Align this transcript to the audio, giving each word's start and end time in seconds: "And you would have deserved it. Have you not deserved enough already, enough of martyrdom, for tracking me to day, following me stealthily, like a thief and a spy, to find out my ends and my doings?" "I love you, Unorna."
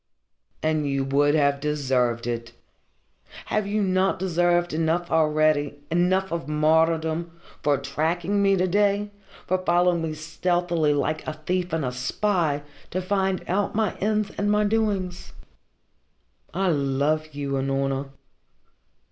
"And 0.63 0.89
you 0.89 1.03
would 1.03 1.35
have 1.35 1.59
deserved 1.59 2.25
it. 2.25 2.53
Have 3.53 3.67
you 3.67 3.83
not 3.83 4.17
deserved 4.17 4.73
enough 4.73 5.11
already, 5.11 5.77
enough 5.91 6.31
of 6.31 6.47
martyrdom, 6.47 7.39
for 7.61 7.77
tracking 7.77 8.41
me 8.41 8.55
to 8.57 8.65
day, 8.65 9.11
following 9.45 10.01
me 10.01 10.15
stealthily, 10.15 10.95
like 10.95 11.27
a 11.27 11.33
thief 11.33 11.71
and 11.71 11.85
a 11.85 11.91
spy, 11.91 12.63
to 12.89 12.99
find 12.99 13.43
out 13.47 13.75
my 13.75 13.95
ends 13.97 14.31
and 14.39 14.49
my 14.49 14.63
doings?" 14.63 15.33
"I 16.51 16.69
love 16.69 17.35
you, 17.35 17.51
Unorna." 17.57 18.09